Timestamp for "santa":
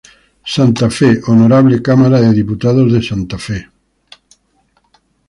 0.55-0.87, 3.09-3.37